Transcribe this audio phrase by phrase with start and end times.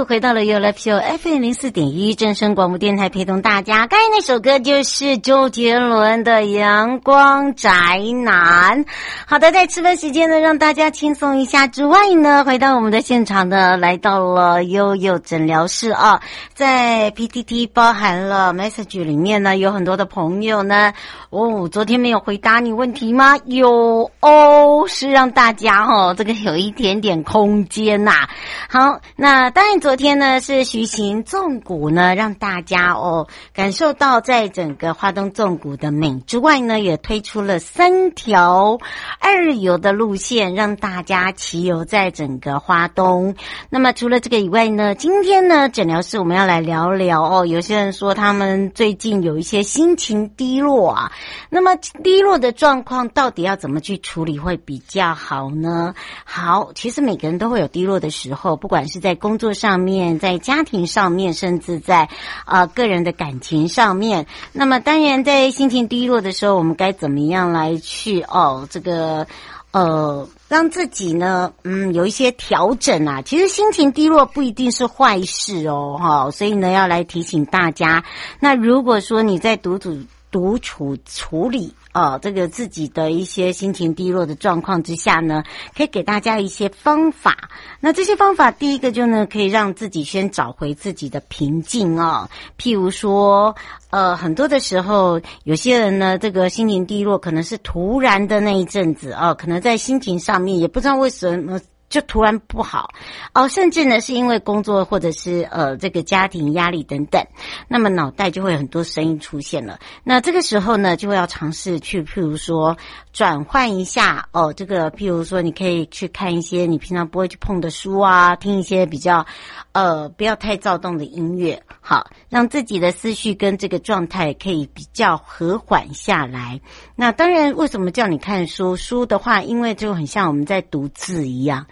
[0.00, 3.86] 度回到了 You Live Show FM 零四点一正声广播电台，陪同大家。
[3.86, 8.82] 刚才那首歌就是周杰伦的《阳光宅男》。
[9.26, 16.22] 好的，在吃饭时间呢，让大家轻松一下之外呢，回到我们的现场呢，来到了悠悠诊疗室啊，
[16.54, 20.94] 在 PTT 包含了 message 里面呢，有很多的朋友呢，
[21.28, 23.36] 哦，昨天没有回答你问题吗？
[23.44, 28.28] 有哦，是让大家哦，这个有一点点空间呐、
[28.66, 38.78] 好，那当然，昨昨天呢是徐行纵谷呢，让大家哦感受到在整个花东纵谷的美之外呢，也推出了三条
[39.18, 43.34] 二游的路线，让大家骑游在整个花东。
[43.68, 47.44] 那么除了这个以外呢，今天呢诊疗室我们要来聊聊哦。
[47.44, 51.10] 有些人说他们最近有一些心情低落啊，
[51.48, 55.96] 那么低落的状况到底要怎么去处理会比较好呢？
[56.24, 62.08] 好，其实每个人都会有低落的时候，不管是在工作上面，在家庭上面，甚至在
[62.44, 64.26] 啊、个人的感情上面。
[64.52, 69.26] 那么当然，在心情低落的时候，我们该怎么样来去哦这个
[69.72, 73.22] 呃让自己呢嗯有一些调整啊？
[73.22, 78.04] 其实心情低落不一定是坏事哦，哈、所以呢要来提醒大家。
[78.38, 79.98] 那如果说你在独处
[80.30, 81.74] 独处处理。
[81.92, 85.42] 哦，这个自己的一些心情低落的状况之下呢，
[85.76, 87.50] 可以给大家一些方法。
[87.80, 92.28] 那这些方法，第一个就呢，可以让自己先找回自己的平静哦。
[92.58, 93.54] 譬如说，
[93.90, 101.60] 呃，很多的时候，有些人呢，这个心情低落，可能是突然的那一阵子哦，可能在心情上面也不知道为什么。
[101.90, 102.94] 就突然不好
[103.34, 107.22] 哦，甚至呢是因为工作或者是呃这个家庭压力等等，
[107.68, 109.78] 那么脑袋就会很多声音出现了。
[110.04, 112.76] 那这个时候呢，就会要尝试去，譬如说
[113.12, 119.26] 转换一下哦，这个譬如说你可以去看一些你平常不会去碰的书啊，听一些比较
[119.72, 126.60] 呃不要太躁动的音乐，好，让自己的思绪跟这个状态可以比较和缓下来。
[126.96, 128.76] 那当然，为什么叫你看书？
[128.76, 131.66] 书的话，因为就很像我们在读字一样。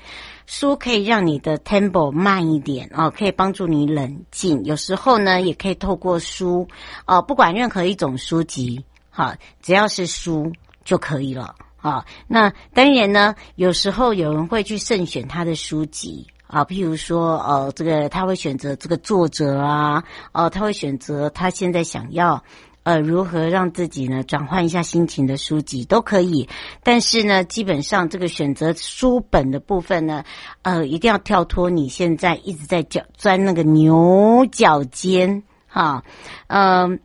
[0.47, 4.65] 书可以让你的 tempo 慢一点哦，可以帮助你冷静。
[4.65, 6.67] 有时候呢，也可以透过书
[7.05, 10.51] 哦，不管任何一种书籍，好，只要是书
[10.85, 11.55] 就可以了。
[11.77, 20.03] 好，那当然呢，有时候有人会去慎选他的书籍啊，譬如说，呃，这个他会选择这个作者啊，
[20.33, 22.43] 哦，他会选择他现在想要。
[22.85, 26.49] 呃，如何让自己呢转换一下心情的书籍都可以，
[26.83, 30.25] 但是呢，基本上这个选择书本的部分呢，
[30.63, 36.03] 呃，一定要跳脱你现在一直在脚钻那个牛角尖哈，
[36.47, 36.99] 嗯、呃，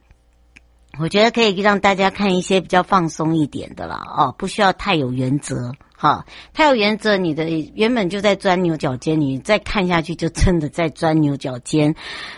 [1.00, 5.74] 我觉得可以让大家看一些比较放松一点的了哦，不需要太有原则。
[6.04, 11.96] 好，他有原则，你的原本就在钻牛角尖，你再看下去就真的在钻牛角尖。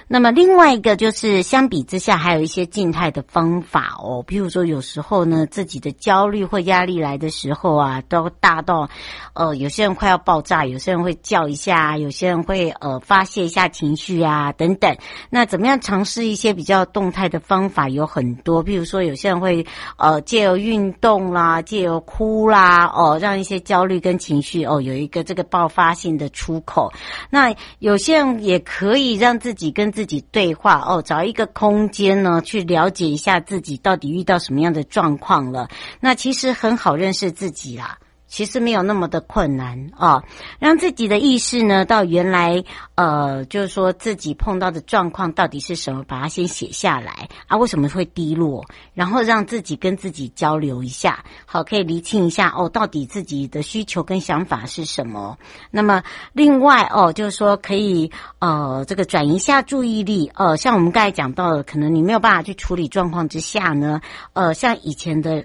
[0.07, 8.88] 那么另外一个就是，相比之下，还有一些静态的方法哦，比如说有时候呢，自己的焦虑或压力来的时候啊，都大到，
[9.33, 14.95] 呃，有些人快要爆炸，有些人会叫一下，有些人会呃发泄一下情绪啊等等。
[15.31, 19.65] 那怎么样尝试一些比较动态的方法有很多，比如说有些人会
[19.97, 23.54] 呃借由运动啦，借由哭啦，哦，让一些。
[23.59, 26.91] 焦虑跟情绪哦，有一个这个爆发性的出口。
[27.29, 35.69] 那有些人也可以让自己跟自己对话哦，找一个空间呢，去了解一下自己到底遇到什么样的状况了。
[35.99, 37.97] 那其实很好认识自己啦。
[38.35, 40.21] 其实没有那么的困难啊，
[40.59, 42.61] 让自己的意识呢，到原来
[42.95, 48.65] 呃，就是说自己碰到的状况到底是什么，把它先写下来啊，为什么会低落？
[48.93, 55.38] 然后让自己跟自己交流一下，好，可以厘清一下哦，到底自己的需求跟想法是什么。
[55.71, 56.03] 那么
[56.33, 64.01] 另外哦，就是说可以呃，这个转移一下注意力，呃，像我们刚才讲到的，可能你没有办法去处理状况之下呢，
[64.33, 65.41] 呃，像以前的。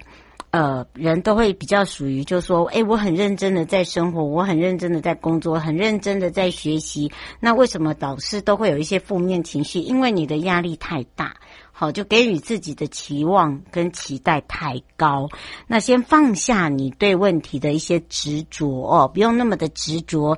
[0.51, 7.11] 呃，人都会比较属于，就说，诶，我很认真的在生活，我很认真的在工作，很认真的在学习。
[7.39, 9.79] 那为什么导师都会有一些负面情绪？
[9.79, 11.35] 因为你的压力太大。
[11.73, 15.29] 好，就给予自己的期望跟期待太高，
[15.65, 20.37] 那先放下你对问题的一些执着哦，不用那么的执着，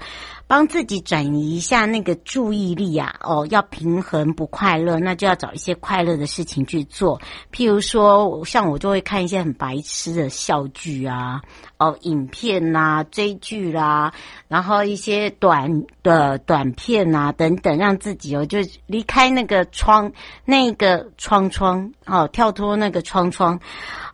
[0.53, 7.19] 帮自己转移一下那个注意力啊哦，要平衡不快乐，那就要找一些快乐的事情去做，
[7.51, 11.41] 譬如说，像我就会看一些很白痴的笑剧啊。
[11.79, 14.13] 哦，影片呐、啊，追剧啦、啊，
[14.47, 20.09] 然后一些短的短片啊等等，让自己哦就离开那个窗，
[20.45, 23.59] 那个窗窗哦，跳脱那个窗窗，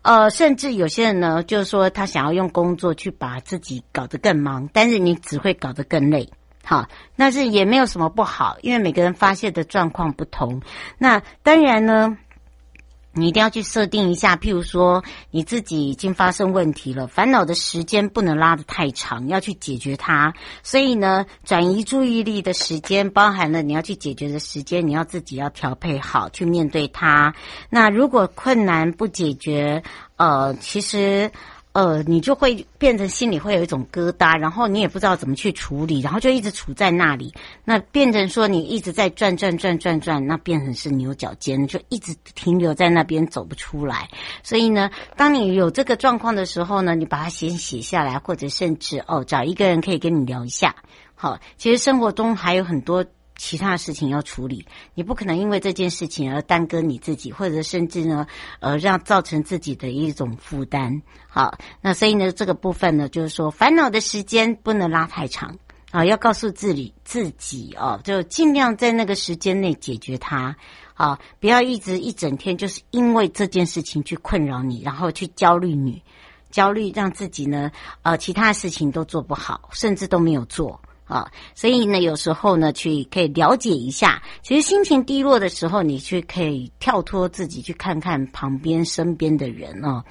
[0.01, 6.29] 呃，甚至有些人呢，就是说他想要用工作去把自己搞得更忙，但是你只会搞得更累，
[6.63, 10.61] 好，但是也没有什么不好，因为每个人发泄的状况不同，
[10.97, 12.17] 那当然呢。
[13.19, 20.33] 你一定要去设定一下，譬如说你自己已经发生问题了，烦恼的时间不能拉得太长，要去解决它。
[20.63, 27.33] 所以呢，转移注意力的时间包含了你要去解决的时间，你要自己要调配好去面对它。
[27.69, 29.83] 那如果困难不解决，
[30.15, 31.31] 呃，其实。
[31.71, 37.31] 呃，你就会变成心里会有一种疙瘩，然后你也不知道怎么去处理，然后就一直处在那里，
[37.63, 44.09] 那变成说你一直在转转转转转，那变成是牛角尖，就一直停留在那边走不出来。
[44.41, 50.75] 所以呢，当你有这个状况的时候呢，你把它先写下来，或者甚至哦，找一个人可以跟你聊一下。
[51.13, 53.05] 好，其实生活中还有很多。
[53.39, 58.27] 其他事情要处理，你不可能因为这件事情而耽搁你自己，或者甚至呢，
[58.59, 61.01] 呃，让造成自己的一种负担。
[61.29, 65.57] 好，那所以呢，这个部分呢，就是说，烦恼的时间不能拉太长。
[65.91, 70.55] 啊，要告诉自己自己哦，就尽量在那个时间内解决它
[70.93, 76.03] 啊，不要一直一整天就是因为这件事情去困扰你，然后去焦虑你，
[76.51, 77.71] 焦虑让自己呢，
[78.03, 81.29] 呃，其他事情都做不好，甚至都没有做啊。
[81.53, 90.01] 所以呢，有时候呢，去可以了解一下，其实心情低落的时候，你去可以跳脱自己，去看看旁边身边的人啊。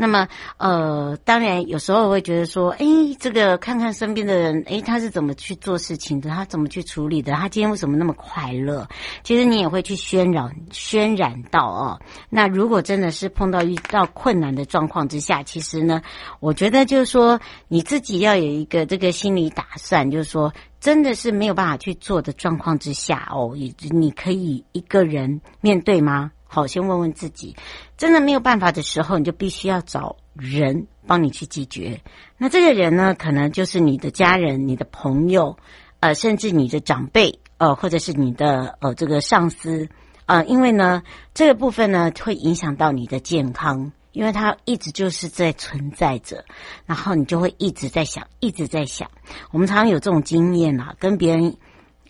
[0.00, 0.28] 那么，
[0.58, 2.86] 呃，当然有时候我会觉得说，哎，
[3.18, 8.86] 这个看看身边的人，哎，他是怎么去做事情的，他怎么去处理的，他今天为什么那么快乐？
[9.24, 12.00] 其实你也会去渲染、渲染到哦。
[12.30, 16.00] 那如果真的是碰到遇到困难的状况之下，其实呢，
[16.38, 26.30] 我觉得就是说你自己要有一个这个心理打算，就是说真的是没有办法去做的状况之下哦，你你可以一个人面对吗？
[26.50, 27.54] 好，先问问自己，
[27.98, 32.00] 真的没有办法的时候，你就必须要找人帮你去解决。
[32.38, 35.54] 那这个人呢，可能就是你的家人、你的朋友，
[36.00, 39.86] 呃，甚至你的长辈，呃，或者是你的呃这个上司，
[40.24, 41.02] 呃，因为呢，
[41.34, 46.42] 这个部分呢会影响到你的健康，因为它一直就是在存在着，
[46.86, 49.10] 然后你就会一直在想，一直在想。
[49.50, 51.54] 我们常常有这种经验啊，跟别人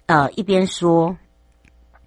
[0.07, 1.17] 呃一边说。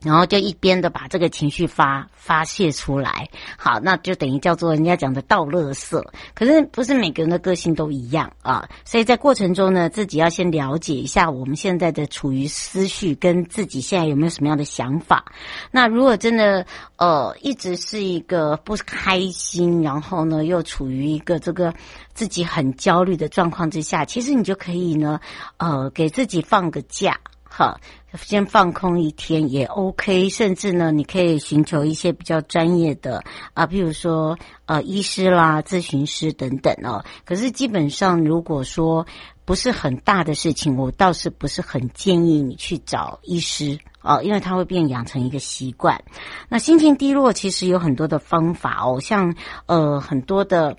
[0.03, 6.03] 然后就一边的把这个情绪发发泄出来，好，那就等于叫做人家讲的倒垃圾。
[6.34, 15.25] 可是不是每个人的个性都一样啊，所以在过程中呢，自己要先了解一下我们现在的处于思绪跟自己现在有没有什么样的想法。
[15.72, 16.65] 那如果真的
[16.98, 21.74] 呃一直是一个不开心，然后呢又处于一个这个
[22.13, 25.20] 自己很焦虑的状况之下，其实你就可以呢
[25.58, 27.20] 呃给自己放个假。
[27.53, 27.77] 好，
[28.18, 37.03] 先放空一天也 OK，甚至呢，你可以寻求一些比较专业的啊，比如说呃，医师啦、咨询师等等哦。
[37.25, 39.06] 可是基本上，如果说
[39.46, 46.03] 不是很大的事情，我倒是不是很建议你去找医师哦，因为它会变养成一个习惯。
[46.50, 50.77] 那心情低落，其实有很多的方法哦，像呃很多的。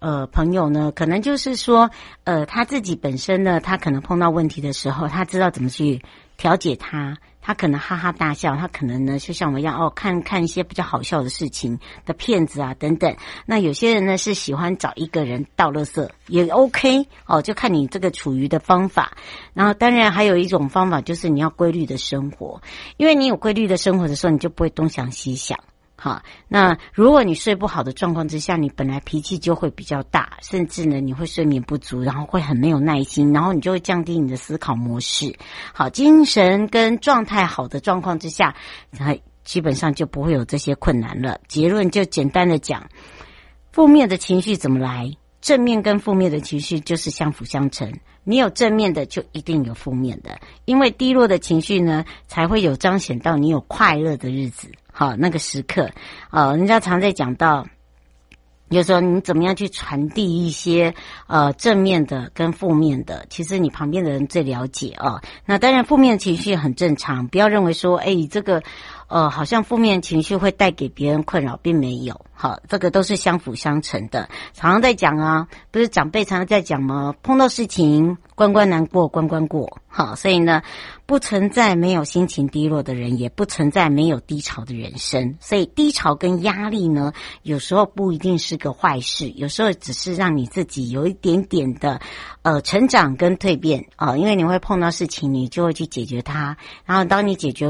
[0.00, 1.90] 呃，朋友呢，可能就是说，
[2.24, 6.02] 呃，他自己本身呢，他可能碰到问题的时候，他知道怎么去
[6.36, 13.16] 调解他，他可能哈哈大笑，他可能呢，就像我们一样，哦，看看一些比较好笑的事情的骗子啊，等等。
[13.46, 19.16] 那有些人呢，是喜欢找一个人倒乐色，也 OK 哦，就看你这个处于的方法。
[19.52, 22.60] 然后，当然还有一种方法，就是你要规律的生活，
[22.96, 25.58] 因为你有规律的生活的时候，你就不会东想西想。
[26.04, 35.34] 好，那如果你睡不好的状况之下，你本来脾气就会比较大，甚至呢，你会睡眠不足，然后会很没有耐心，然后你就会降低你的思考模式。
[35.72, 38.54] 好，精神跟状态好的状况之下，
[38.90, 41.40] 那基本上就不会有这些困难了。
[41.48, 42.86] 结论就简单的讲，
[43.72, 45.10] 负面的情绪怎么来？
[45.40, 47.90] 正面跟负面的情绪就是相辅相成。
[48.24, 54.70] 你有正面的，就一定有负面的，因为低落的情绪呢，才会有彰显到你有快乐的日子。
[54.96, 55.90] 好，那个时刻，
[56.30, 57.66] 呃，人家常在讲到，
[58.70, 60.94] 就是说你怎么样去传递一些
[61.26, 65.20] 呃正面的跟负面的，其实你旁边的人最了解啊。
[65.44, 68.62] 那当然，负面情绪很正常，不要认为说，哎，这个。
[69.14, 72.20] 呃，好像负面情绪会带给别人困扰，并没有。
[72.32, 74.28] 好，这个都是相辅相成的。
[74.54, 77.14] 常常在讲啊，不是长辈常常在讲吗？
[77.22, 79.78] 碰到事情，关关难过关关过。
[79.86, 80.62] 好，所以呢，
[81.06, 85.36] 不存在没有心情低落的人，也不存在没有低潮的人生。
[85.38, 92.00] 所以低潮跟压力呢，有时候不一定是个坏事，有时候只是让你自己有一点点的
[92.42, 96.56] 呃成长跟蜕变啊、因为你会碰到事情，你就会去解决它。
[96.84, 97.68] 然后当你解决。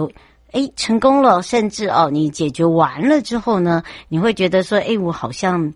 [0.54, 5.74] 哎，成功了，甚至哦，你解决完了之后呢，你会觉得说，哎，我好像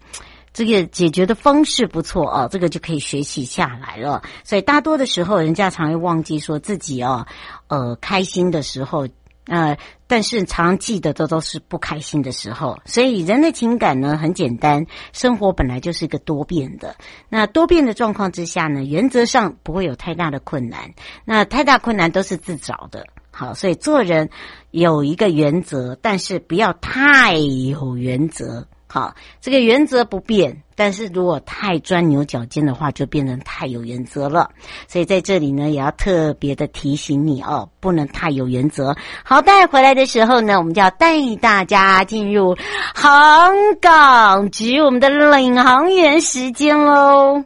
[0.52, 4.22] 这个解决的方式不错哦，这个就可以学习下来了。
[4.44, 7.26] 所以大多的时候，人家常会忘记说自己哦，
[7.66, 9.08] 呃，开心的时候，
[9.46, 12.78] 呃，但是常记得的都是不开心的时候。
[12.84, 16.94] 所以人的情感呢，很简单，生活本来就是一个多变的。
[17.28, 20.94] 那多变的状况之下呢，原则上不会有太大的困难。
[21.24, 23.04] 那太大困难都是自找的。
[23.38, 24.28] 好，所以做人
[24.72, 28.66] 有一个原则，但是不要太有原则。
[28.88, 34.50] 好，这个原则不变，但是如果太钻牛角尖的话，就变成太有原则了。
[34.88, 38.96] 所以在这里呢，也要特别的提醒你哦，不能太有原则。
[39.22, 42.56] 好，带回来的时候呢，我们就要带大家进入
[42.92, 47.44] 航港局，我们的领航员时间喽。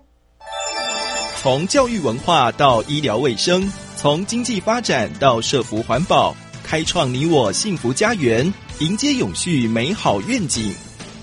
[1.36, 3.70] 从教育文化到医疗卫生。
[4.02, 10.74] 从经济发展到社福环保，开创你我幸福家园，迎接永续美好愿景。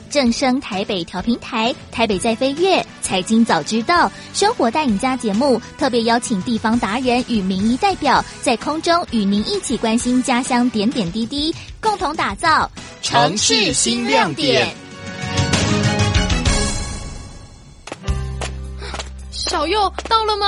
[0.10, 12.72] 正声台北调频台、台北在飞跃、财经早知道、生活带领家节目，特别邀请地方达人与民意代表，在空中与您一起关心家乡点点滴滴，共同打造
[13.02, 14.74] 城市新亮点。
[19.32, 20.48] 小右到了吗？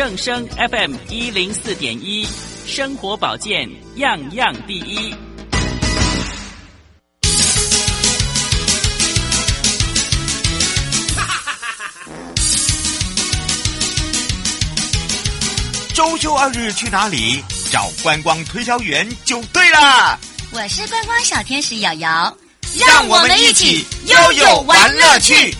[0.00, 2.26] 正声 FM 一零四点一，
[2.66, 5.12] 生活保健样样第一。
[15.92, 17.44] 周休二日去哪里？
[17.70, 20.18] 找观光推销员就对了。
[20.52, 22.34] 我是观光小天使瑶瑶，
[22.78, 25.54] 让我们一起悠悠玩乐趣。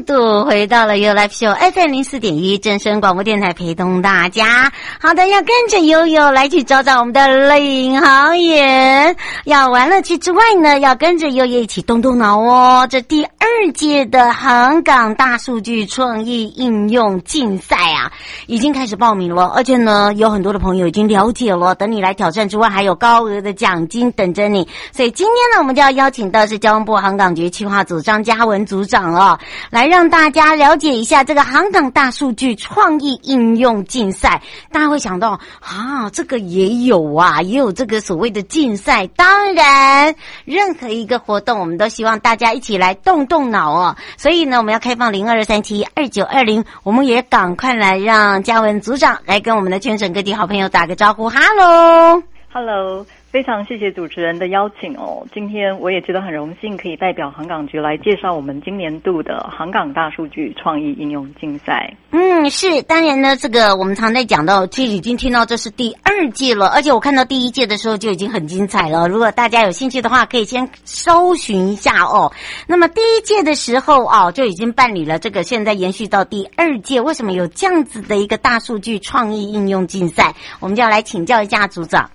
[0.00, 4.72] 度回到了 You Live Show FM 零四点一正声广播电台，陪同大家。
[5.00, 9.16] 好的，要跟着悠悠来去找找我们的领航员。
[9.44, 12.86] 要玩乐趣之外呢，要跟着悠悠一起动动脑哦。
[12.90, 18.10] 这第二届的航港大数据创意应用竞赛啊，
[18.46, 21.74] 已经开始报名了，而且呢，有很多的朋友已经了解了。
[21.74, 24.66] 等你来挑战之外，还有高额的奖金等着你。
[24.92, 29.38] 所以今天呢，我们就要邀请到是交通部航港局企划组张嘉文组长哦，
[29.70, 29.82] 来。
[29.82, 39.08] 来让大家了解一下这个航港大数据创意应用竞赛，大家会想到啊，这个也有啊，也有这个所谓的竞赛。
[39.08, 43.96] 当然，任何一个活动，我们都希望大家一起来动动脑哦。
[44.18, 51.30] 所以呢，我们要开放零二三七二九二零，我们也赶快来让嘉文组长来跟我们的全省各地好朋友打个招呼。
[51.30, 53.06] 哈喽，哈喽。
[53.32, 61.90] 非常谢谢主持人的邀请哦，今天我也觉得很荣幸，可以代表航港局来介绍我们今年度的航港大数据创意应用竞赛。
[62.10, 69.08] 嗯，是，当然呢，这个我们常在讲到，其实已经听到这是第二届了，而且我看到第一届的时候就已经很精彩了。
[69.08, 72.30] 如果大家有兴趣的话，可以先搜寻一下哦。
[72.66, 80.34] 那么第一届的时候哦，就已经办理了这个，现在延续到第二届，为什么有这样子的一个大数据创意应用竞赛？
[80.60, 82.10] 我们就要来请教一下组长。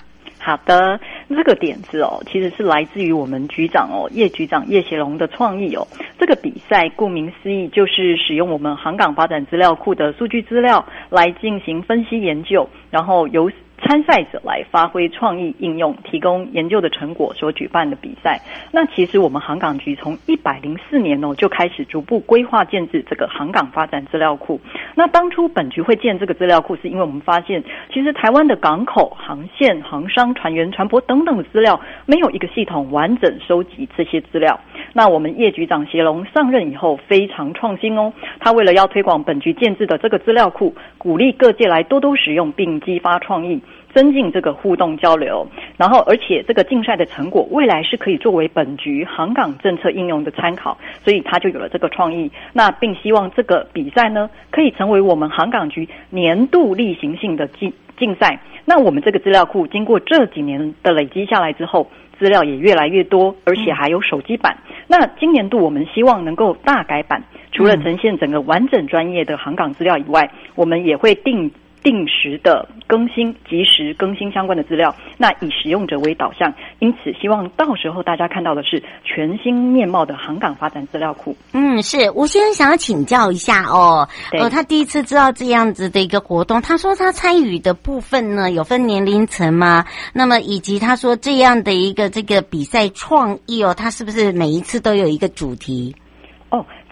[0.47, 5.85] 好的，这个点子哦，其实是来自于我们局长哦，叶局长叶协龙的创意哦。
[6.17, 13.51] 这个比赛顾名思义，就是使用我们航港发展资料库的数据资料来进行分析研究，然后由。
[13.79, 18.41] 参赛者来发挥创意应用，提供研究的成果所举办的比赛。
[18.71, 24.59] 那其实我们航港局从一百零四年哦就开始逐步规划建置这个航港发展资料库。
[24.95, 27.63] 那当初本局会建这个资料库，是因为我们发现，
[27.93, 34.59] 其实台湾的港口、航线、航商、船员、船舶等等的资料，没有一个系统完整收集这些资料。
[34.93, 43.61] 那我们叶局长协龙上任以后非常创新哦，他为了要推广本局建置的这个资料库，鼓励各界来多多使用，并激发创意。
[43.97, 52.31] 增进这个互动交流，然后而且这个竞赛的成果未来是可以作为本局航港政策应用的参考，所以他就有了这个创意。
[52.53, 58.39] 那并希望这个比赛呢，可以成为我们航港局年度例行性的竞竞赛。
[58.65, 64.55] 那我们这个资料库经过这几年的累积下来之后，资料也越来越多，而且还有手机版。
[64.85, 71.51] 那今年度我们希望能够大改版，除了呈现整个完整专业的航港资料以外，我们也会定。
[71.87, 81.33] 定时的更新，及时更新相关的资料，那以使用者为导向，因此希望到时候大家看到的是全新面貌的航港发展资料库。
[81.53, 89.85] 嗯，是，吴先生想要请教一下哦，呃，他第一次知道这样子的一个活动，他说他参与的部分呢有分年龄层吗？
[90.11, 95.95] 那么以及他说这样的一个这个比赛创意哦，他是不是每一次都有一个主题？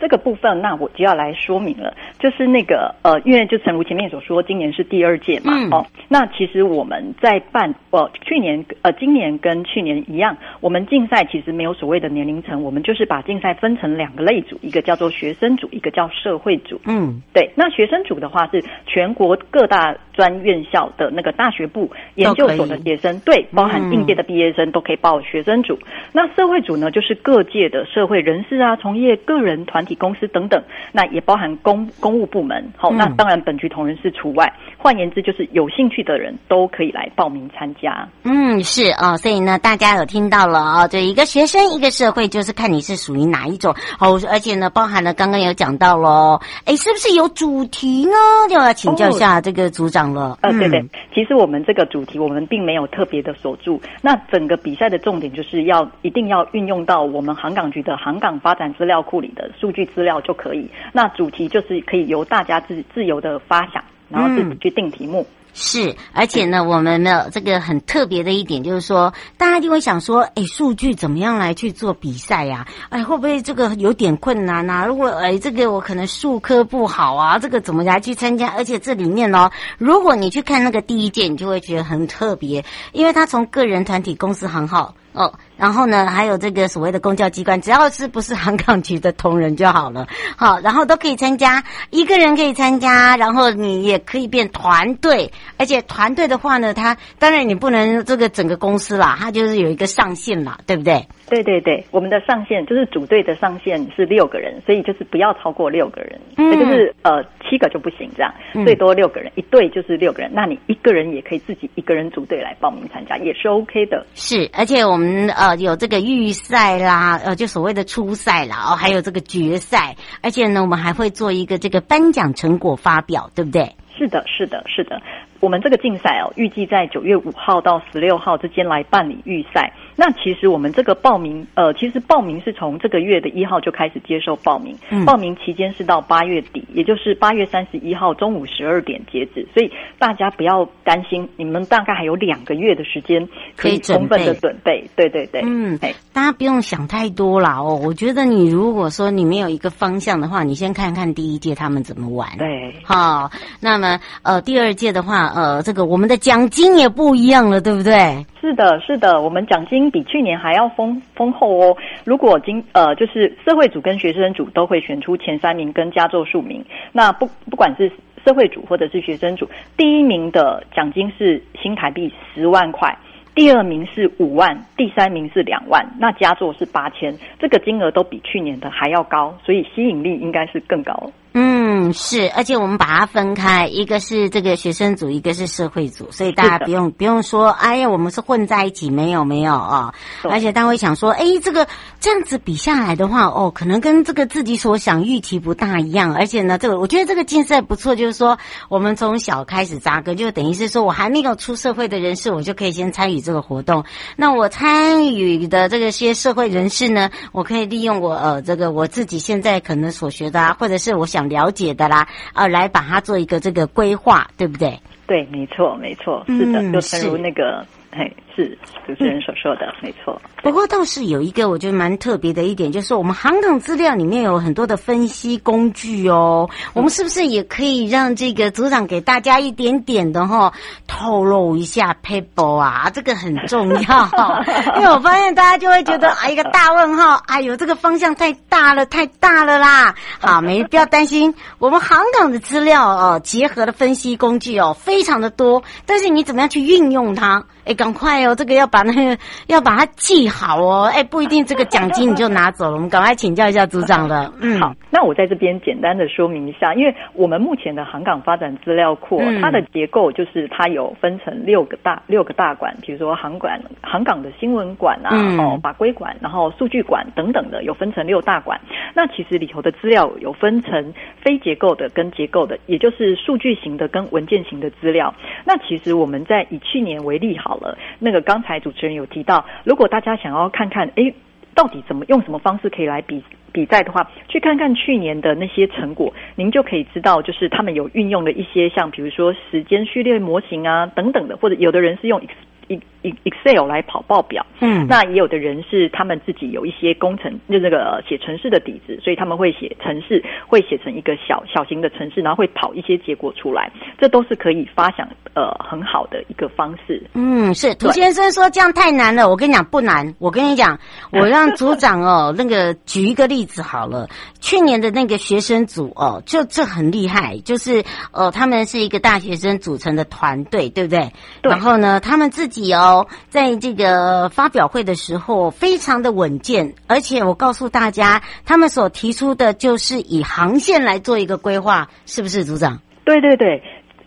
[0.06, 0.08] 哦。
[0.08, 16.80] 这个部分，那我就要来说明了，就是那个呃，因为就诚如前面所说，今年是第二届嘛，嗯、哦，那其实我们在办，呃，去年呃，今年跟去年一样，我们竞赛其实没有所谓的年龄层，我们就是把竞赛分成两个类组，一个叫做学生组，一个叫社会组。
[16.86, 25.74] 嗯，对，那学生组的话是全国各大专院校的那个大学部研究所的学生，对，包含应届的毕业生都可以报学生组。
[25.74, 29.96] 嗯、那社会组呢，就是各界的社会人士啊，从业个人团体。
[30.06, 32.64] 公司等等，那也包含公公务部门。
[32.76, 34.54] 好，那当然本局同仁是除外。
[34.78, 38.08] 换言之，就是有兴趣的人都可以来报名参加。
[38.24, 44.22] 嗯，是哦，所以呢，大家有听到了哦，这一个学生，一个社会，就是看你是属于哪一种哦。
[44.30, 48.12] 而且呢，包含了刚刚有讲到喽，哎，是不是有主题呢？
[48.50, 50.38] 就要请教一下这个组长了。
[50.42, 53.82] 呃，对对，其实我们这个主题我们并没有特别的锁住。
[54.02, 60.70] 那整个比赛的重点就是要一定要运用到我们航港局的航港发展资料库里的数据资料就可以。
[60.94, 63.84] 那主题就是可以由大家自自由的发想。
[64.08, 65.22] 然后自己去定题目。
[65.22, 65.26] 嗯，
[65.58, 72.68] 是，而且呢，我们呢，这个很特别的一点就是说，大家就会想说，哎，数据怎么样来去做比赛呀？
[72.90, 74.86] 哎，会不会这个有点困难啊？
[74.86, 78.50] 如果哎，这个我可能数科不好啊，这个怎么来去参加？
[78.50, 84.94] 而且这里面呢，如果你去看那个第一届，你就会觉得很特别，因为他从个人、团体、公司、行号。
[85.14, 90.06] 哦，然后呢，还有这个所谓的公教机关，只要是不是航港局的同仁就好了。
[90.38, 101.08] 好，然后都可以参加，一个人可以参加，然后你也可以变团队，而且团队的话呢，它当然你不能这个整个公司啦，它就是有一个上限啦，对不对？
[101.28, 108.32] 对对对，我们的上限就是组队的上限是六个人，所以就是不要超过六个人，嗯，所以就是呃七个就不行，这样
[108.64, 114.06] 最多六个人，一队就是六个人，那你一个人也可以自己一个人组队来报名参加，也是 OK 的。
[114.14, 115.28] 是，而且我们。
[115.28, 123.76] 嗯呃，有这个预赛啦，呃，就所谓的初赛啦，哦，还有这个决赛，而且呢，我们还会做一个这个颁奖成果发表，对不对？
[123.96, 125.00] 是的，是的，是的。
[125.42, 129.72] 我们这个竞赛哦，预计在九月五号到十六号之间来办理预赛。
[129.96, 139.48] 那其实我们这个报名，呃，其实报名是从这个月的一号就开始接受报名，嗯、报名期间是到八月底，也就是八月三十一号中午十二点截止。
[139.54, 144.84] 所以大家不要担心，你们大概还有两个月的时间可以充分的准备。
[144.96, 145.78] 对对对，嗯，
[146.12, 147.80] 大家不用想太多啦哦。
[147.84, 152.30] 我觉得你如果说你没有一个方向的话，你先看看第一届他们怎么玩。
[152.38, 153.30] 对，好，
[153.62, 158.26] 那么呃，第二届的话，呃，这个我们的奖金也不一样了，对不对？
[158.42, 161.78] 是的，是的，我们奖金比去年还要丰丰厚哦。
[162.04, 166.64] 如果今呃，就是社会组跟学生组都会选出前三名跟佳作数名。
[166.92, 167.92] 那不不管是
[168.26, 172.98] 社会组或者是学生组，第一名的奖金是新台币十万块，
[173.36, 181.12] 第二名是五万，第三名是两万，那佳作是八千，这个金额都比去年的还要高，所以吸引力应该是更高。
[181.34, 181.55] 嗯，
[181.94, 190.30] 是，而且我们把它分开，一个是这个学生组，一个是社会组，所以大家不用不用说，哎呀，我们是混在一起，没有没有啊、哦。
[190.32, 191.68] 而且大家会想说，哎，这个
[192.00, 196.16] 这样子比下来的话，哦，可能跟这个自己所想预期不大一样。
[196.16, 198.38] 而且呢，这个我觉得这个竞赛不错，就是说
[198.70, 203.84] 我们从小开始扎根，就等于是说我还没有出社会的人士，我就可以先参与这个活动。
[204.16, 211.26] 那我参与的这个些社会人士呢，我可以利用我呃这个我自己现在可能所学的啊，或者是我想。
[211.26, 214.78] 了解的啦，呃，来把它做一个这个规划，对不对？
[215.08, 217.66] 对，没错，没错，是的，嗯、就正如那个。
[217.98, 220.22] 嘿，是主持人所说的，嗯、没错。
[220.44, 226.50] 不过倒是有一个我觉得蛮特别的一点，就是我们航港资料里面有很多的分析工具哦。
[226.50, 230.54] 嗯、我们是不是也可以让这个组长给大家一点点的哈、哦、
[230.88, 232.90] 透露一下 paper 啊？
[232.94, 234.10] 这个很重要，
[234.78, 239.96] 因为我发现大家就会觉得啊，一个大问号，哎呦，这个方向太大了，太大了啦。
[240.20, 247.44] 好，没不要担心，我们航港的资料哦，结合的分析工具哦，非常的多，但是你怎么样去运用它？
[247.66, 248.36] 哎，赶快哦！
[248.36, 250.90] 这个要把那个要把它记好哦。
[250.94, 252.74] 哎，不一定这个奖金你就拿走了。
[252.76, 254.32] 我们赶快请教一下组长了。
[254.40, 268.60] 嗯，好，那我在这边简单的说明一下，因为我们目前的航港发展资料库，嗯、它的结构就是它有分成六个大六个大馆，比如说航管、航港的新闻馆啊，嗯、哦，法规馆，然后数据馆等等的，有分成六大馆。
[268.94, 275.14] 那其实里头的资料有分成非结构的跟结构的，也就是数据型的跟文件型的资料。
[275.44, 277.56] 那其实我们在以去年为例，好。
[277.56, 281.14] 了，那个刚才主持人有提到，如果大家想要看看，诶，
[281.54, 292.22] 到底怎么用什么方式可以来比比赛的话，去看看去年的那些成果，您就可以知道，就是他们有运用的一些，像比如说时间序列模型啊等等的，或者有的人是用。
[292.68, 292.80] 一
[293.24, 307.02] Excel 来跑报表，嗯，那也有的人是他们自己有一些工程，就那个写程式的底子，所以他们会写程式，会写成一个小小型的程式，然后会跑一些结果出来，这都是可以发想呃很好的一个方式。
[307.14, 310.78] 嗯，是涂先生说这样太难了，我跟你讲不难，我跟你讲，
[311.14, 314.10] 我让组长哦那个举一个例子好了，
[314.42, 321.10] 去年的那个学生组哦，就这很厉害，就是呃他们是一个大学生组成的团队，对不对？
[321.42, 321.52] 对。
[321.52, 322.66] 然后呢，他们自己。
[322.66, 332.80] 有哦，在这个发表会的时候非常的稳健，而且我告诉大家，他们所提出的就是以航线来做一个规划，是不是组长？
[333.04, 333.62] 对对对，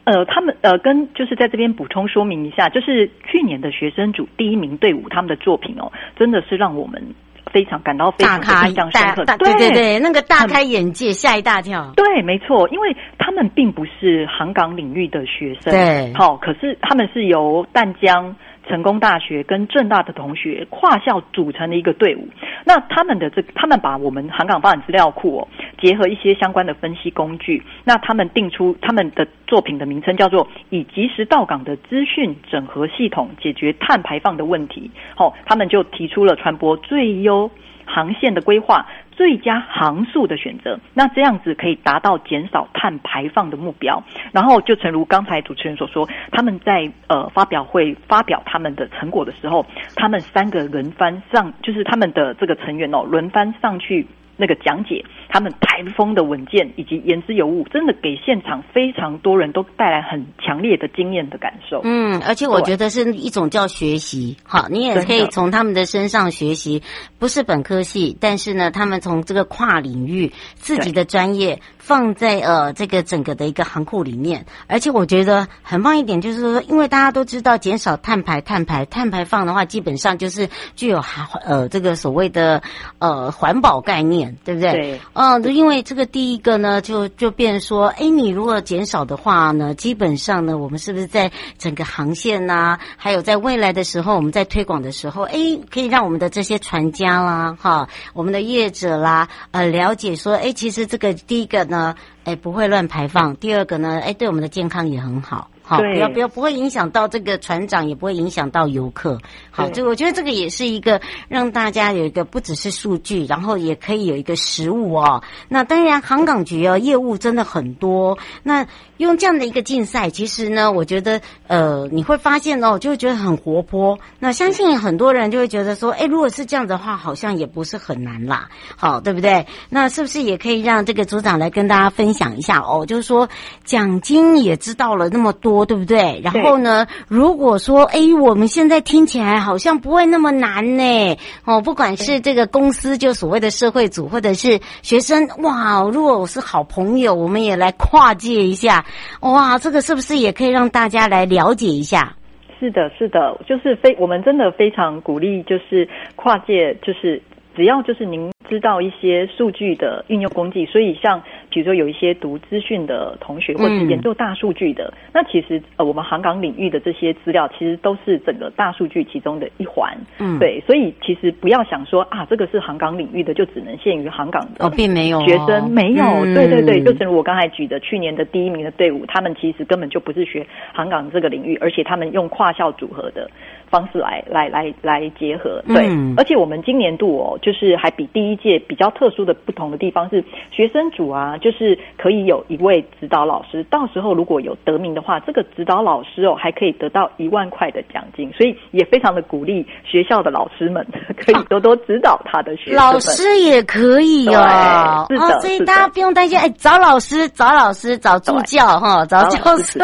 [0.04, 7.14] 呃，他们呃跟就是在这边补充说明一下，就是去年的学生组第一名队伍他们的作品哦，真的是让我们。
[7.50, 11.94] 非常感到非常印象深刻，对对对，那个大开眼界，吓一大跳。
[11.96, 18.36] 对，没错，因为他们并不是航港领域的学生，对，好，可是他们是由淡江。
[18.68, 22.28] 成功大学跟政大的同学跨校组成的一个队伍，
[22.64, 25.48] 那他们的这，他们把我们航港发展资料库哦，
[25.80, 34.90] 结合一些相关的分析工具，那他们定出他们的作品的名称叫做“以及时到港的资讯整合系统解决碳排放的问题”。
[35.16, 37.50] 好，他们就提出了船舶最优
[37.86, 38.86] 航线的规划。
[39.18, 44.00] 最佳航速的选择，那这样子可以达到减少碳排放的目标。
[44.30, 54.06] 然后就诚如刚才主持人所说，他们在呃发表会发表他们的成果的时候，他们三个轮番上，就是他们的这个成员哦，轮番上去。
[54.38, 61.80] 那个讲解，他们台风的稳健以及言之有物，真的给现场非常多人都带来很强烈的经验的感受。
[61.82, 66.84] 嗯，而且我觉得是一种叫学习，好，你也可以从他们的身上学习，
[67.18, 82.62] 不是本科系，但是呢，他们从这个跨领域自己的专业放在呃这个整个的一个航库里面，而且我觉得很棒一点就是说，因为大家都知道减少碳排、碳排、碳排放的话，基本上就是具有含呃这个所谓的
[83.00, 84.27] 呃环保概念。
[84.44, 84.72] 对不对？
[84.72, 95.38] 对，嗯，因为这个第一个呢，就就变说，哎，你如果减少的话呢，基本上呢，我们是不是在整个航线呐、啊，还有在未来的时候，我们在推广的时候，哎，
[95.70, 105.50] 可以让我们的这些船家啦，哈，我们的业者啦，呃，了解说，哎，其实这个第一个呢，哎，不会乱排放；第二个呢，哎，对我们的健康也很好。
[105.68, 109.18] 好，不要不要，不会影响到这个船长，也不会影响到游客。
[109.50, 115.22] 好，这我觉得这个也是一个让大家有一个不只是数据，然后也可以有一个实物哦。
[115.46, 118.16] 那当然，航港局哦，业务真的很多。
[118.42, 123.98] 那用这样的一个竞赛，其实呢，我觉得呃，你会发现哦，就会觉得很活泼。
[124.18, 128.48] 那相信很多人就会觉得说，哎，如果是这样的话，好像也不是很难啦。
[128.74, 129.46] 好，对不对？
[129.68, 132.86] 那是不是也可以让这个组长来跟大家分享一下哦？
[132.86, 133.28] 就是说
[133.64, 135.57] 奖金也知道了那么多。
[135.64, 136.20] 对不对？
[136.22, 141.16] 然后呢，如果说，哎，我们现在听起来好像不会那么难呢。
[141.44, 148.84] 哦，不管是这个公司，就所谓的社会组，或者是学生，哇，如果我是好朋友，我们也来跨界一下，
[149.20, 152.14] 哇，这个是不是也可以让大家来了解一下？
[152.58, 157.22] 是的，是的，就是非我们真的非常鼓励，就是跨界，就是
[157.56, 158.30] 只要就是您。
[158.48, 169.96] 知道一些数据的运用工具，所以像比如说有一些读资讯的同学，或者是研究大数据的，嗯、那其实呃我们航港领域的这些资料，其实都是整个大数据其中的一环。
[170.18, 183.28] 嗯，对，所以其实不要想说啊，这个是航港领域的，就只能限于航港的哦，并没有学生没有，嗯、对对对，就正如我刚才举的去年的第一名的队伍，他们其实根本就不是学航港这个领域，而且他们用跨校组合的
[183.70, 185.62] 方式来来来来结合。
[185.66, 188.38] 对，嗯、而且我们今年度哦，就是还比第一。
[188.38, 202.76] 届比较特殊的不同的地方是，学生组啊，就是可以有一位指导老师，到时候如果有得名的话，这个指导老师哦，还可以得到一万块的奖金，所以也非常的鼓励学校的老师们可以多多指导他的学生。
[202.76, 209.80] 老师也可以哦，是的，哦，所以大家不用担心，哎，找老师，找老师，找助教哈，找教授。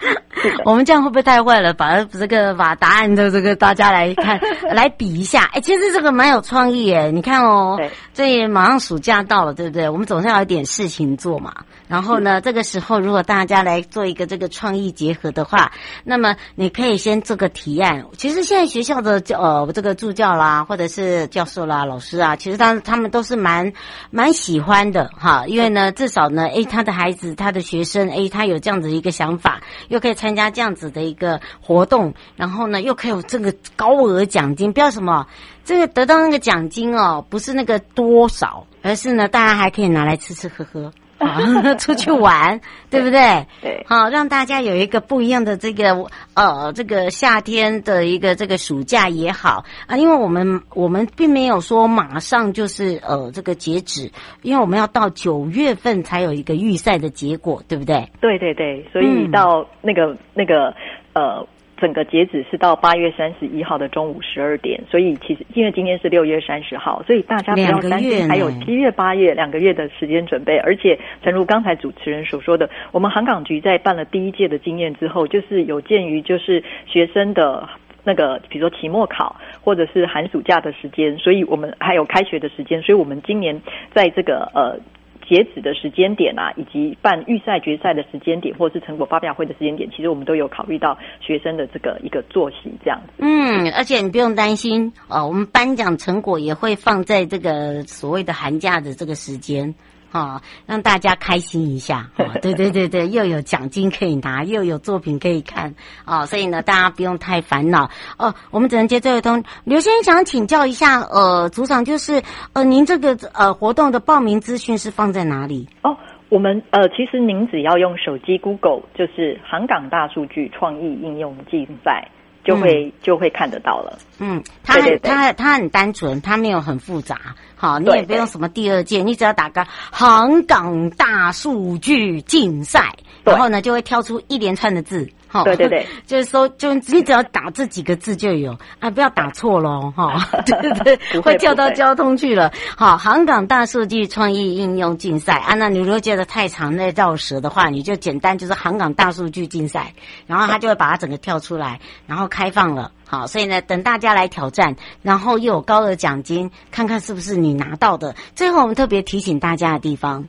[0.64, 1.74] 我们这样会不会太坏了？
[1.74, 4.40] 把这个把答案的这个大家来看，
[4.74, 5.44] 来比一下。
[5.52, 7.78] 哎，其实这个蛮有创意哎，你看哦。
[8.14, 9.88] 这也马上暑假到了，对不对？
[9.88, 11.54] 我们总是要有点事情做嘛。
[11.88, 15.72] 然后呢，这个时候如果大家来做一个这个创意结合的话，
[16.04, 18.04] 那么你可以先做个提案。
[18.18, 23.72] 其实现在学校的教呃这个助教啦，或者是教授啦、老师啊，其实他他们都是蛮
[24.10, 25.46] 蛮喜欢的哈。
[25.46, 35.26] 因为呢，至少呢，哎，他的孩子、他的学生，哎，他有这样子一个想法，又可以参加这样子的一个活动，然后呢，又可以有这个高额奖金，不要什么。
[35.64, 42.60] 这个得到那个奖金哦，不是那个多少，而是呢，大家还可以拿来吃吃喝喝 啊，出去玩，
[42.90, 43.46] 对不对？
[43.60, 54.12] 对，好，让大家有一个不一样的这个呃，这个夏天的一个这个暑假也好啊，因为我们我们并没有说马上就是呃这个截止，
[54.42, 58.08] 因为我们要到九月份才有一个预赛的结果，对不对？
[58.20, 60.74] 对对对，所以到那个、嗯、那个
[61.14, 61.44] 呃。
[61.82, 70.56] 整个截止是到八月三十一号的中午十二点，所以其实因为今天是六月三十号，所以大家不要担心，还有七月八月两个月的时间准备。
[70.58, 77.68] 而且，诚如刚才主持人所说的，我们航港局在办了第一届的经验之后，就是有鉴于就是学生的
[78.04, 83.60] 那个比如说期末考或者是寒暑假的时间，所以我们还有开学的时间，所以我们今年
[83.92, 84.78] 在这个呃。
[85.28, 93.12] 截止的时间点啊，以及办预赛、决赛的时间点，或者是成果发表会的时间点，其实我们都有考虑到学生的这个一个作息这样子。
[93.18, 99.74] 嗯，而且你不用担心啊，我们颁奖成果也会放在这个所谓的寒假的这个时间。
[100.12, 102.10] 好，让大家开心一下。
[102.42, 105.74] 对对对对，又有奖金可以拿，又有作品可以看。
[106.04, 107.88] 哦，所以呢，大家不用太烦恼。
[108.18, 109.42] 哦，我们只能接这位通。
[109.64, 112.22] 刘先生想请教一下，呃，组长就是，
[112.52, 115.66] 呃，您这个呃活动的报名资讯是放在哪里？
[115.82, 115.96] 哦，
[116.28, 122.06] 我们呃，其实您只要用手机 Google，就是航港大数据创意应用竞赛。
[122.44, 123.98] 就会、嗯、就会看得到了。
[124.18, 127.34] 嗯，它很它它很单纯，它没有很复杂。
[127.56, 132.92] 好，你也不用什么第二届，你只要打个航港大数据竞赛，
[133.24, 135.08] 然后呢就会跳出一连串的字。
[135.32, 142.52] 好，对对对， 就是说，就你只要打这几个字就有啊，不要打错喽，哈， 对对对，会跳到交通去了。
[142.76, 149.94] 好，航港大数据创意应用竞赛啊，那你如果觉得太长那绕舌的话，你就简单就是航港大数据竞赛，
[150.26, 152.92] 然后它就会把它整个跳出来，然后开放了。
[153.08, 158.14] 好，所以呢，等大家来挑战，然后又有高额奖金，看看是不是你拿到的。
[158.34, 160.26] 最后，我们特别提醒大家的地方。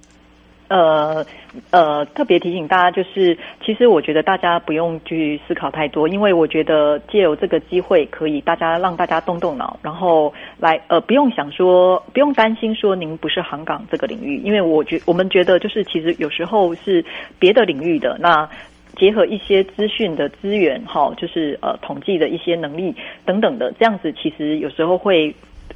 [0.73, 1.23] 呃
[1.69, 17.05] 呃，特别提醒大家，就是其实我觉得大家不用去思考太多，因为我觉得借由这个机会，可以大家让大家动动脑，然后来呃不用想说，不用担心说您不是航港这个领域，因为我觉我们觉得就是其实有时候是
[17.37, 18.49] 别的领域的，那
[18.97, 25.35] 结合一些资讯的资源哈，就是呃统计的一些能力等等的，这样子其实有时候会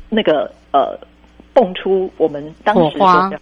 [0.09, 0.97] 那个呃。
[1.57, 2.99] 蹦出我们当时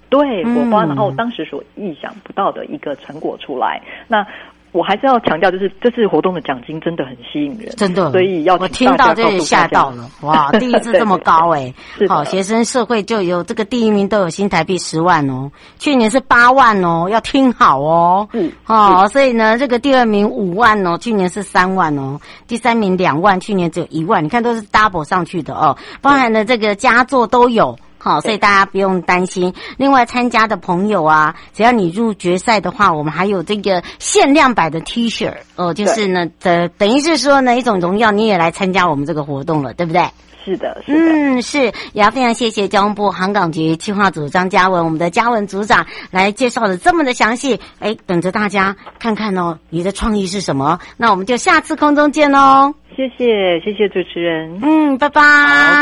[0.10, 3.82] 对火花，然后当时所意想不到的一个成果出来。
[3.86, 4.28] 嗯、那
[4.72, 8.10] 我还是要强调，就是这次活动的奖金真的很吸引人，真的。
[8.12, 10.50] 所以要我听到这里吓到了，哇！
[10.60, 18.30] 第一次这么高哎、欸，好，学生社会就有这个第一名都有新台币十万哦，去年是八万哦，要听好哦。
[18.32, 27.78] 嗯，哦，所以呢，这个第二名五万哦，去年是三万哦，第三名两万，去年只有一万，你看都是 double 上去的哦，包含了这个佳作都有。
[28.06, 29.52] 好，所以大家不用担心。
[29.78, 40.04] 另外，参加的朋友啊，只要你入决赛的话，我们还有这个限量版的 T 恤哦，就是呢，等等于是说呢，一种荣耀，你也来参加我们这个活动了，对不对？
[40.46, 41.00] 是的，是的。
[41.00, 41.58] 嗯，是。
[41.94, 47.60] 也要非常谢谢交通部航港局企划组张嘉文，我们的嘉文组长来介绍的这么的详细。
[47.80, 50.78] 哎，等着大家看看哦，你的创意是什么？
[50.98, 52.72] 那我们就下次空中见喽。
[52.96, 54.60] 谢谢，谢谢主持人。
[54.62, 55.22] 嗯，拜拜，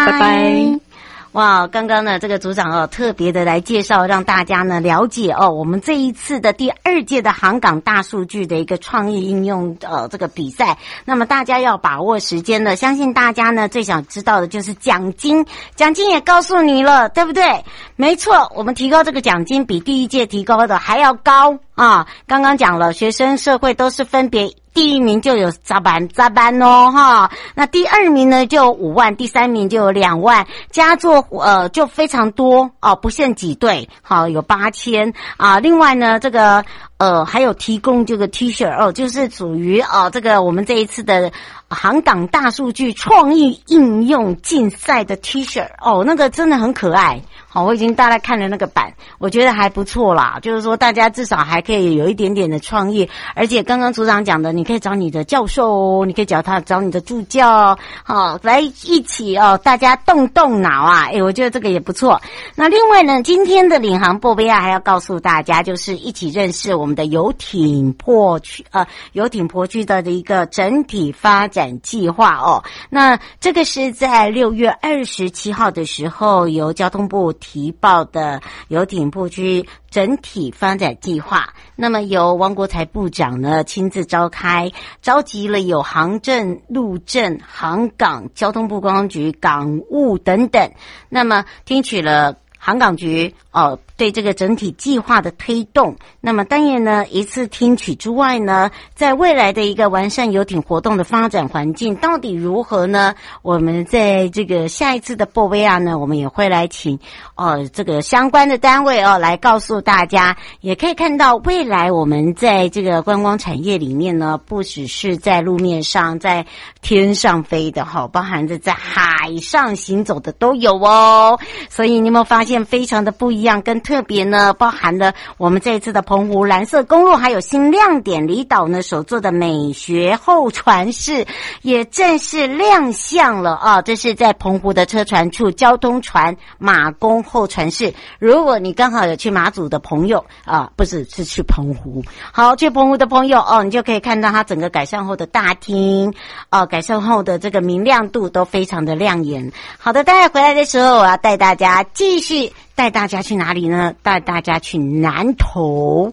[0.10, 0.93] 拜拜。
[1.34, 10.78] 哇，刚刚呢，这个组长哦，特别的来介绍，让大家呢了解哦，我们这一次的第二届的航港大数据的一个创意应用呃这个比赛。
[11.06, 15.44] 那么大家要把握时间呢，相信大家呢最想知道的就是奖金，
[15.76, 17.64] 奖金也告诉你了，对不对？
[17.96, 22.08] 没错，我们提高这个奖金比第一届提高的还要高啊！
[22.28, 24.54] 刚刚讲了，学生社会都是分别。
[24.74, 35.60] 第一名就有加班加班哦哈，那第二名呢就五万，第三名就有两万，佳作呃就非常多哦，不限几对，好有八千啊。
[35.60, 36.66] 另外呢，这个
[37.04, 41.32] 呃还有提供这个 T 恤哦，就是属于哦这个我们这一次的
[41.68, 47.22] 航港大数据创意应用竞赛的 T 恤哦，那个真的很可爱。
[47.50, 50.40] 好，我已经大概看了那个版，我觉得还不错啦。
[50.42, 58.72] 就是说，大家至少还可以有一点点的创意，而且刚刚组长讲的，你可以找你的教授哦，你可以找他找你的助教，好，来一
[59.04, 61.06] 起哦，大家动动脑啊！
[61.12, 62.20] 诶，我觉得这个也不错。
[62.56, 72.64] 那另外呢，今天的领航波贝亚，还要告诉大家，就是一起认识我们的游艇泊区，呃，游艇泊区的一个整体发展计划哦。
[72.90, 77.34] 那这个是在六月二十七号的时候，由交通部。
[77.40, 90.72] 提报的游艇泊区整体发展计划，那么由王国材部长呢亲自召开，召集了有航政、陆政、航港、交通部观光局、港务等等，
[91.10, 93.78] 那么听取了航港局哦。
[93.96, 103.14] 对这个整体计划的推动，那么当然呢，一次听取之外呢，在未来的一个完善游艇活动的发展环境到底如何呢？
[103.44, 106.98] 我们在这个下一次的播维亚呢，我们也会来请
[107.36, 116.46] 呃这个相关的单位哦来告诉大家，也可以看到未来我们在这个观光产业里面呢，不只是在路面上，在
[116.82, 121.40] 天上飞的哈，包含着在海上行走的都有哦。
[121.70, 123.62] 所以你有没有发现非常的不一样？
[123.62, 131.28] 跟特别呢包含了我们这一次的澎湖蓝色公路，还有新亮点离岛呢所做的美学候船室
[131.62, 133.82] 也正式亮相了啊！
[133.82, 137.94] 这是在澎湖的车船处交通船马公候船室。
[138.18, 146.14] 如果你刚好有去马祖的朋友啊，不是是去澎湖，好，去澎湖的朋友哦，你就可以看到它整个改善后的大厅
[146.50, 149.52] 哦，改善后的这个明亮度都非常的亮眼。
[149.78, 153.94] 好的，待会回来的时候，我要带大家继续带大家去哪里呢？
[154.02, 156.12] 带大家去南投。